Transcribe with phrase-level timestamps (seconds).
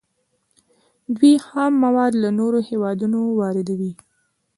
[1.15, 3.93] دوی خام مواد له نورو هیوادونو واردوي.